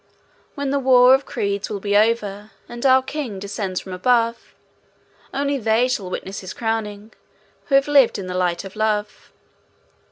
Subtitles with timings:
[0.55, 4.55] When the war of creeds will be over, And our King descends from above,
[5.31, 7.13] Only they shall witness His crowning,
[7.65, 9.31] Who have lived in the light of love.